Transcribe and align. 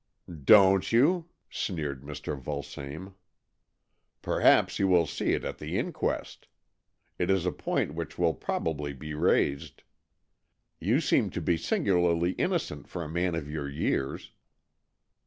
"Don't 0.43 0.91
you?" 0.91 1.29
sneered 1.47 2.01
Mr. 2.01 2.35
Vulsame." 2.35 3.13
Perhaps 4.23 4.79
you 4.79 4.87
will 4.87 5.05
see 5.05 5.33
it 5.33 5.45
at 5.45 5.59
the 5.59 5.77
inquest. 5.77 6.47
It 7.19 7.29
is 7.29 7.45
a 7.45 7.51
point 7.51 7.93
which 7.93 8.17
will 8.17 8.33
probably 8.33 8.93
be 8.93 9.13
raised. 9.13 9.83
You 10.79 11.01
seem 11.01 11.29
to 11.29 11.39
be 11.41 11.55
singularly 11.55 12.31
innocent 12.31 12.87
for 12.87 13.03
a 13.03 13.07
man 13.07 13.35
of 13.35 13.47
your 13.47 13.69
years." 13.69 14.31